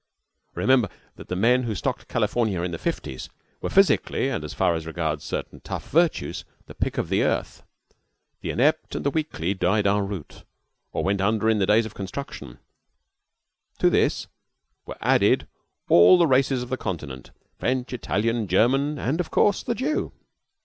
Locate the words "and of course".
18.97-19.61